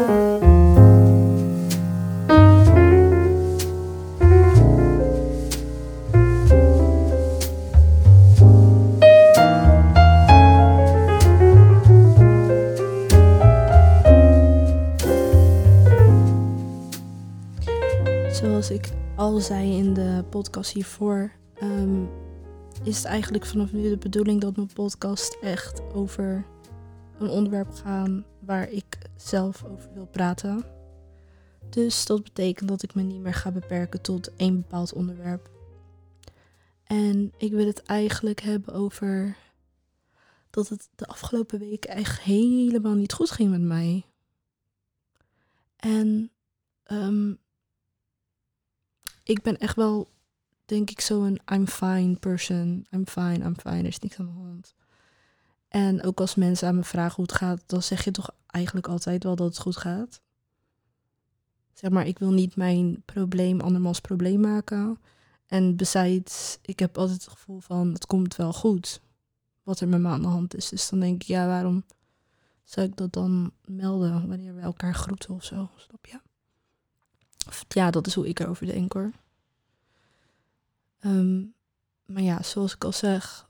[0.00, 0.12] Zoals
[18.70, 22.04] ik al zei in de podcast hiervoor, ehm,
[22.82, 26.44] is het eigenlijk vanaf nu de bedoeling dat mijn podcast echt over
[27.18, 28.89] een onderwerp gaan waar ik
[29.20, 30.64] zelf over wil praten.
[31.70, 35.50] Dus dat betekent dat ik me niet meer ga beperken tot één bepaald onderwerp.
[36.84, 39.36] En ik wil het eigenlijk hebben over
[40.50, 44.04] dat het de afgelopen weken echt helemaal niet goed ging met mij.
[45.76, 46.30] En
[46.92, 47.38] um,
[49.24, 50.10] ik ben echt wel,
[50.64, 52.86] denk ik, zo'n I'm fine person.
[52.90, 54.74] I'm fine, I'm fine, er is niks aan de hand.
[55.70, 58.88] En ook als mensen aan me vragen hoe het gaat, dan zeg je toch eigenlijk
[58.88, 60.20] altijd wel dat het goed gaat.
[61.72, 64.98] Zeg maar, ik wil niet mijn probleem andermans probleem maken.
[65.46, 69.00] En besides, ik heb altijd het gevoel van het komt wel goed.
[69.62, 70.68] Wat er met me aan de hand is.
[70.68, 71.84] Dus dan denk ik, ja, waarom
[72.64, 75.70] zou ik dat dan melden wanneer we elkaar groeten of zo?
[75.76, 76.20] Snap je?
[77.68, 79.12] ja, dat is hoe ik erover denk hoor.
[81.00, 81.42] Ehm,
[82.04, 83.49] maar ja, zoals ik al zeg,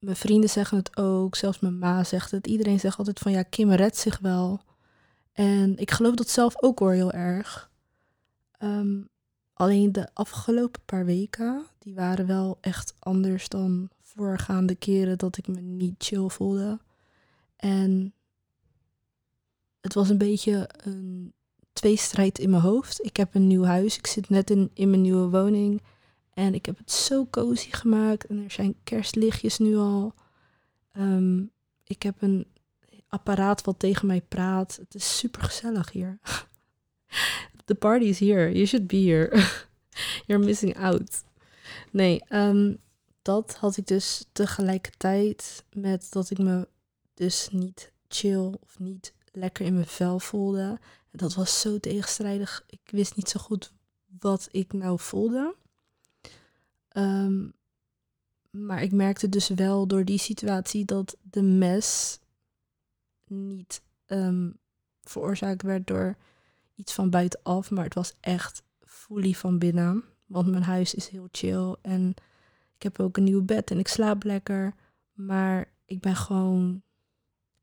[0.00, 2.46] mijn vrienden zeggen het ook, zelfs mijn ma zegt het.
[2.46, 4.60] Iedereen zegt altijd van ja, Kim redt zich wel.
[5.32, 7.70] En ik geloof dat zelf ook hoor heel erg.
[8.58, 9.00] Ehm,
[9.52, 15.48] alleen de afgelopen paar weken, die waren wel echt anders dan voorgaande keren dat ik
[15.48, 16.78] me niet chill voelde.
[17.56, 18.12] En
[19.80, 21.32] het was een beetje een
[21.72, 23.04] tweestrijd in mijn hoofd.
[23.04, 23.98] Ik heb een nieuw huis.
[23.98, 25.82] Ik zit net in, in mijn nieuwe woning.
[26.38, 28.26] En ik heb het zo cozy gemaakt.
[28.26, 30.14] En er zijn kerstlichtjes nu al.
[30.92, 31.42] Ehm,
[31.84, 32.46] ik heb een
[33.08, 34.76] apparaat wat tegen mij praat.
[34.76, 36.18] Het is super gezellig hier.
[37.64, 38.52] The party is here.
[38.52, 39.44] You should be here.
[40.26, 41.24] You're missing out.
[41.90, 42.78] Nee, um,
[43.22, 46.68] dat had ik dus tegelijkertijd met dat ik me
[47.14, 50.78] dus niet chill of niet lekker in mijn vel voelde.
[51.10, 52.64] Dat was zo tegenstrijdig.
[52.66, 53.72] Ik wist niet zo goed
[54.20, 55.54] wat ik nou voelde.
[56.88, 57.46] Ehm,
[58.50, 62.18] maar ik merkte dus wel door die situatie dat de mes
[63.26, 64.58] niet um,
[65.02, 66.16] veroorzaakt werd door
[66.74, 70.04] iets van buitenaf, maar het was echt fully van binnen.
[70.26, 72.14] Want mijn huis is heel chill en
[72.76, 74.74] ik heb ook een nieuw bed en ik slaap lekker.
[75.12, 76.82] Maar ik ben gewoon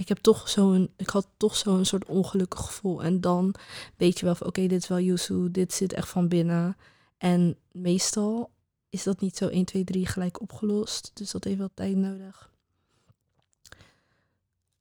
[0.00, 3.02] ik heb toch zo'n, ik had toch zo'n soort ongelukkig gevoel.
[3.02, 3.54] En dan
[3.96, 6.76] weet je wel van, oké, dit is wel Yusu, dit zit echt van binnen.
[7.18, 8.50] En meestal
[8.90, 11.10] is dat niet zo 1, 2, 3 gelijk opgelost.
[11.14, 12.50] Dus dat heeft wel tijd nodig.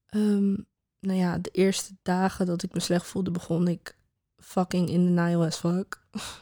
[0.10, 0.68] Um,
[1.00, 3.96] nou ja, de eerste dagen dat ik me slecht voelde, begon ik
[4.38, 6.02] fucking in de Nile as fuck.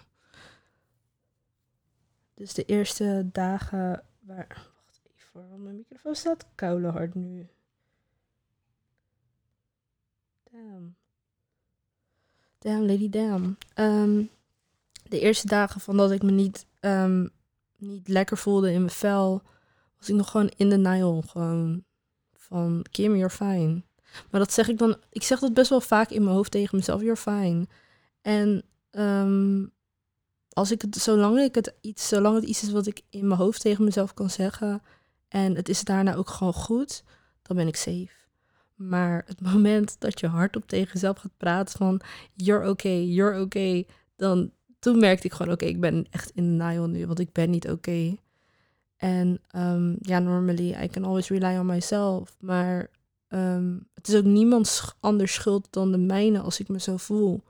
[2.36, 4.68] dus de eerste dagen waar...
[4.86, 7.48] Wacht even, mijn microfoon staat koude hard nu.
[10.52, 10.96] Damn.
[12.60, 13.58] Damn, Lady Damn.
[13.74, 14.24] Ehm,
[15.04, 17.32] de eerste dagen van dat ik me niet, um,
[17.78, 19.42] niet lekker voelde in mijn vel,
[19.98, 21.22] was ik nog gewoon in de Nile.
[21.28, 21.84] Gewoon
[22.34, 23.84] van Kim, you're fine.
[24.32, 26.78] Maar dat zeg ik dan, ik zeg dat best wel vaak in mijn hoofd tegen
[26.78, 27.68] mezelf, you're fine.
[28.22, 29.72] En um,
[30.50, 33.40] als ik het, zolang ik het iets, zolang het iets is wat ik in mijn
[33.40, 34.82] hoofd tegen mezelf kan zeggen,
[35.28, 37.04] en het is daarna ook gewoon goed,
[37.42, 38.16] dan ben ik safe.
[38.76, 42.02] Maar het moment dat je hardop tegen jezelf gaat praten van
[42.34, 44.52] you're okay, you're okay, dan
[44.88, 47.70] toen merkte ik gewoon oké, ik ben echt in denial nu, want ik ben niet
[47.70, 48.16] oké.
[48.96, 52.90] En um, ja, normally I can always rely on myself, maar
[53.28, 57.44] um, het is ook niemands anders schuld dan de mijne als ik me zo voel.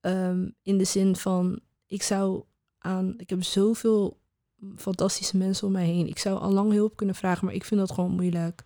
[0.00, 2.42] Um, in de zin van, ik zou
[2.78, 4.18] aan, ik heb zoveel
[4.76, 6.08] fantastische mensen om mij heen.
[6.08, 8.64] Ik zou al lang hulp kunnen vragen, maar ik vind dat gewoon moeilijk.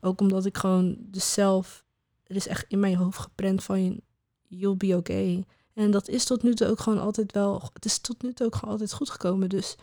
[0.00, 1.84] Ook omdat ik gewoon dus zelf,
[2.24, 4.00] het is echt in mijn hoofd geprent van
[4.48, 5.44] you'll be okay.
[5.74, 8.46] En dat is tot nu toe ook gewoon altijd wel, het is tot nu toe
[8.46, 9.48] ook gewoon altijd goed gekomen.
[9.48, 9.76] Dus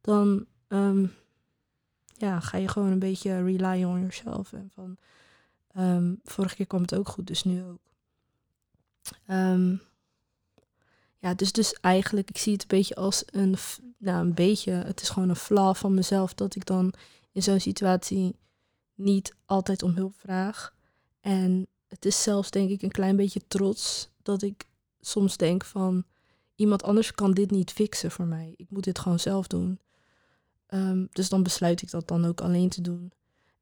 [0.00, 1.14] dan um,
[2.16, 4.52] ja, ga je gewoon een beetje rely on yourself.
[4.52, 4.96] En van,
[5.76, 7.80] um, vorige keer kwam het ook goed, dus nu ook.
[9.26, 9.80] Um,
[11.18, 13.56] ja, dus, dus eigenlijk, ik zie het een beetje als een,
[13.98, 16.92] nou een beetje, het is gewoon een flaw van mezelf dat ik dan
[17.32, 18.36] in zo'n situatie
[18.94, 20.74] niet altijd om hulp vraag.
[21.20, 24.66] En het is zelfs denk ik een klein beetje trots dat ik
[25.02, 26.04] soms denk van
[26.54, 28.54] iemand anders kan dit niet fixen voor mij.
[28.56, 29.80] Ik moet dit gewoon zelf doen.
[30.68, 33.12] Um, dus dan besluit ik dat dan ook alleen te doen.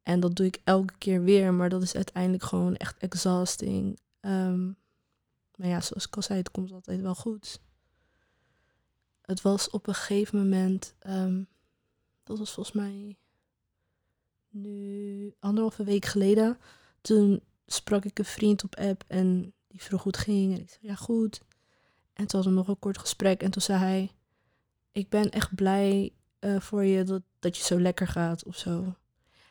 [0.03, 3.99] En dat doe ik elke keer weer, maar dat is uiteindelijk gewoon echt exhausting.
[4.21, 4.67] Ehm,
[5.57, 7.61] maar ja, zoals ik al zei, het komt altijd wel goed.
[9.23, 11.43] Het was op een gegeven moment, ehm,
[12.25, 13.17] dat was volgens mij
[14.49, 16.59] nu anderhalve week geleden.
[17.01, 20.55] Toen sprak ik een vriend op app en die vroeg hoe het ging.
[20.55, 21.41] En ik zei, ja goed.
[22.13, 24.11] En toen hadden we nog een kort gesprek en toen zei hij,
[24.93, 28.95] ik ben echt blij uh, voor je dat, dat je zo lekker gaat of zo.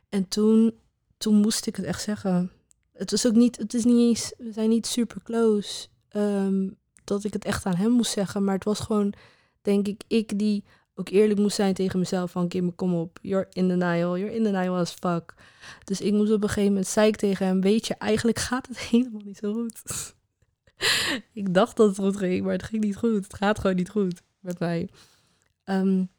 [0.09, 0.79] En toen,
[1.17, 2.51] toen moest ik het echt zeggen.
[2.93, 5.87] Het was ook niet, het is niet eens, we zijn niet super close.
[6.11, 8.43] Um, dat ik het echt aan hem moest zeggen.
[8.43, 9.13] Maar het was gewoon,
[9.61, 10.63] denk ik, ik die
[10.99, 14.43] ook eerlijk moest zijn tegen mezelf van Kim, kom op, you're in denial, you're in
[14.43, 15.33] denial as fuck.
[15.83, 18.67] Dus ik moest op een gegeven moment, zei ik tegen hem, weet je, eigenlijk gaat
[18.67, 19.81] het helemaal niet zo goed.
[21.33, 23.23] ik dacht dat het goed ging, maar het ging niet goed.
[23.23, 24.89] Het gaat gewoon niet goed met mij.
[25.65, 26.09] Um,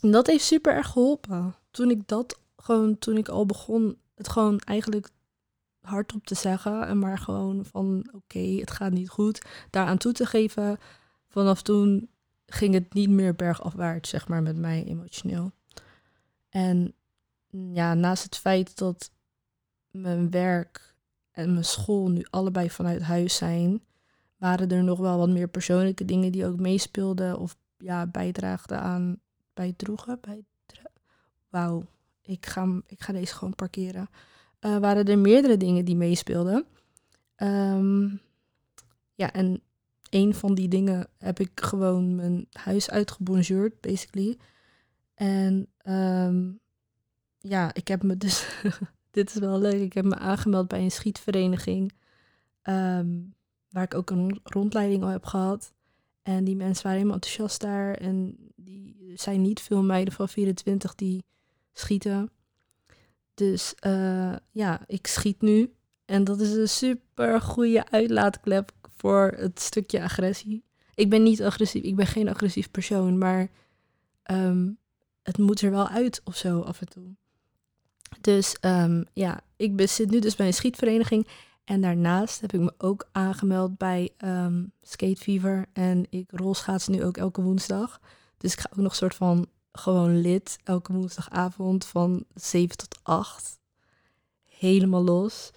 [0.00, 1.54] en dat heeft super erg geholpen.
[1.70, 5.10] Toen ik dat gewoon, toen ik al begon, het gewoon eigenlijk
[5.80, 6.86] hardop te zeggen.
[6.86, 9.42] En maar gewoon van oké, het gaat niet goed.
[9.70, 10.78] Daaraan toe te geven.
[11.28, 12.08] Vanaf toen
[12.54, 15.52] ging het niet meer bergafwaarts, zeg maar, met mij emotioneel.
[16.48, 16.94] En
[17.50, 19.10] ja, naast het feit dat
[19.90, 20.94] mijn werk
[21.30, 23.82] en mijn school nu allebei vanuit huis zijn,
[24.36, 29.20] waren er nog wel wat meer persoonlijke dingen die ook meespeelden of ja, bijdraagden aan
[29.54, 30.18] bijdroegen.
[30.20, 30.44] Bij
[31.48, 31.84] Wauw,
[32.22, 34.08] ik ga, ik ga deze gewoon parkeren.
[34.60, 36.66] Uh, waren er meerdere dingen die meespeelden.
[37.34, 38.08] Ehm,
[39.14, 39.62] ja, en
[40.10, 44.38] een van die dingen heb ik gewoon mijn huis uitgebonjourd, basically.
[45.14, 46.60] En um,
[47.38, 48.62] ja, ik heb me dus,
[49.10, 51.92] dit is wel leuk, ik heb me aangemeld bij een schietvereniging.
[52.62, 53.34] Um,
[53.70, 55.72] waar ik ook een rondleiding al heb gehad.
[56.22, 57.94] En die mensen waren helemaal enthousiast daar.
[57.94, 61.24] En die zijn niet veel meiden van 24 die
[61.72, 62.30] schieten.
[63.34, 65.74] Dus uh, ja, ik schiet nu.
[66.04, 70.64] En dat is een super goede uitlaatklep voor het stukje agressie.
[70.94, 73.48] Ik ben niet agressief, ik ben geen agressief persoon, maar
[74.30, 74.78] um,
[75.22, 77.14] het moet er wel uit of zo af en toe.
[78.20, 81.28] Dus um, ja, ik zit nu dus bij een schietvereniging.
[81.64, 85.66] En daarnaast heb ik me ook aangemeld bij um, Skate Fever.
[85.72, 88.00] En ik rolschaats nu ook elke woensdag.
[88.36, 93.58] Dus ik ga ook nog soort van gewoon lid elke woensdagavond van 7 tot 8.
[94.44, 95.50] Helemaal los.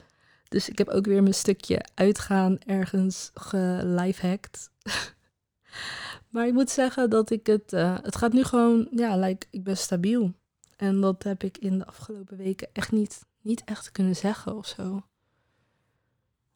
[0.53, 4.69] Dus ik heb ook weer mijn stukje uitgaan ergens gelifehacked.
[6.31, 7.73] maar ik moet zeggen dat ik het...
[7.73, 8.88] Uh, het gaat nu gewoon...
[8.91, 10.33] Ja, like, ik ben stabiel.
[10.75, 14.67] En dat heb ik in de afgelopen weken echt niet, niet echt kunnen zeggen of
[14.67, 15.05] zo.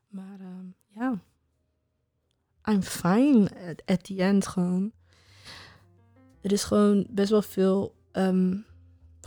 [0.08, 0.48] Maar uh,
[0.88, 1.20] ja,
[2.64, 3.50] I'm fine
[3.86, 4.92] at, the end gewoon.
[6.42, 8.66] Er is gewoon best wel veel, um,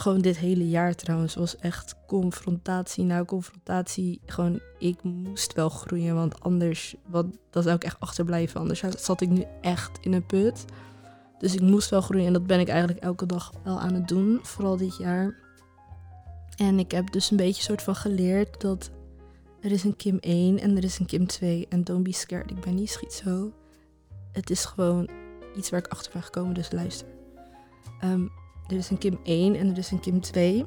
[0.00, 4.20] gewoon dit hele jaar trouwens, was echt confrontatie na confrontatie.
[4.26, 8.60] Gewoon, ik moest wel groeien, want anders, wat, dat zou ik echt achterblijven.
[8.60, 10.64] Anders zat ik nu echt in een put.
[11.38, 14.08] Dus ik moest wel groeien en dat ben ik eigenlijk elke dag wel aan het
[14.08, 15.34] doen, vooral dit jaar.
[16.56, 18.90] En ik heb dus een beetje soort van geleerd dat
[19.60, 21.66] er is een Kim 1 en er is een Kim 2.
[21.68, 23.52] En don't be scared, ik ben niet schietzo.
[24.32, 25.08] Het is gewoon
[25.56, 27.08] iets waar ik achter ben gekomen, dus luister.
[28.04, 28.30] Um,
[28.70, 30.64] er is een Kim 1 en er is een Kim 2.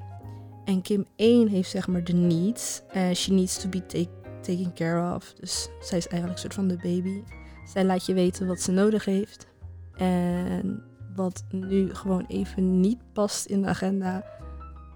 [0.65, 2.81] En Kim 1 heeft zeg maar de needs.
[2.91, 4.09] En she needs to be take,
[4.41, 5.33] taken care of.
[5.33, 7.24] Dus zij is eigenlijk een soort van de baby.
[7.65, 9.48] Zij laat je weten wat ze nodig heeft.
[9.95, 10.83] En
[11.15, 14.25] wat nu gewoon even niet past in de agenda.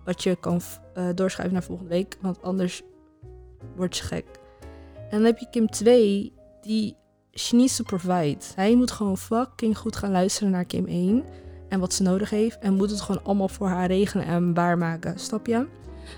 [0.06, 0.62] Wat je kan
[0.98, 2.18] uh, doorschuiven naar volgende week.
[2.22, 2.84] Want anders
[3.76, 4.26] word je gek.
[4.96, 6.96] En dan heb je Kim 2, die
[7.34, 8.38] she needs to provide.
[8.56, 11.24] Hij moet gewoon fucking goed gaan luisteren naar Kim 1
[11.70, 12.60] en wat ze nodig heeft.
[12.60, 15.20] En moet het gewoon allemaal voor haar regelen en waarmaken.
[15.20, 15.68] Snap je?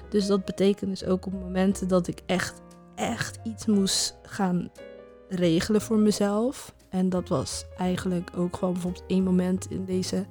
[0.10, 2.62] Dus dat betekent dus ook op momenten dat ik echt,
[2.96, 4.70] echt iets moest gaan
[5.30, 6.74] regelen voor mezelf.
[6.90, 10.26] En dat was eigenlijk ook gewoon bijvoorbeeld één moment in deze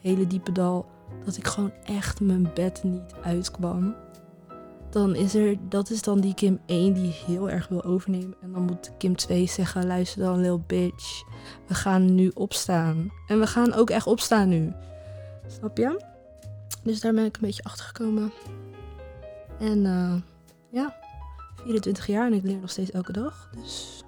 [0.00, 0.86] hele diepe dal.
[1.24, 3.94] Dat ik gewoon echt mijn bed niet uitkwam
[4.96, 8.34] dan is er, dat is dan die Kim 1 die heel erg wil overnemen.
[8.40, 11.24] En dan moet Kim 2 zeggen, luister dan, little bitch.
[11.66, 13.12] We gaan nu opstaan.
[13.26, 14.72] En we gaan ook echt opstaan nu.
[15.46, 16.04] Snap je?
[16.82, 18.32] Dus daar ben ik een beetje achter gekomen.
[19.58, 20.14] En uh,
[20.70, 20.96] ja,
[21.54, 23.50] 24 jaar en ik leer nog steeds elke dag.
[23.62, 24.04] Dus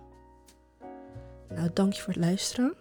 [1.54, 2.75] nou, dank je voor het luisteren.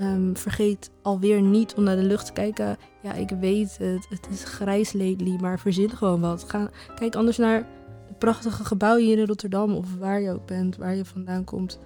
[0.00, 2.76] Um, vergeet alweer niet om naar de lucht te kijken.
[3.02, 6.42] Ja, ik weet het, het is grijs lately, maar verzin gewoon wat.
[6.42, 7.68] Ga, kijk anders naar
[8.08, 11.78] de prachtige gebouwen hier in Rotterdam of waar je ook bent, waar je vandaan komt.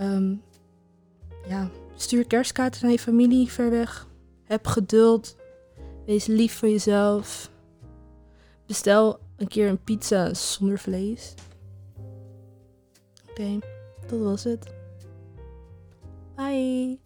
[0.00, 0.42] Um,
[1.48, 4.08] ja, stuur kerstkaarten naar je familie ver weg.
[4.44, 5.36] Heb geduld.
[6.06, 7.50] Wees lief voor jezelf.
[8.66, 11.34] Bestel een keer een pizza zonder vlees.
[13.30, 13.58] Oké,
[14.06, 14.79] dat was het.
[16.40, 16.96] Bye.